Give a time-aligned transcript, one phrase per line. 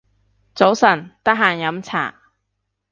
[0.55, 2.15] 早晨，得閒飲茶